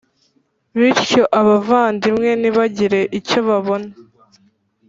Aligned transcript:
bityo 0.79 1.21
abavandimwe 1.39 2.29
ntibagire 2.39 3.01
icyo 3.19 3.39
babona. 3.47 3.89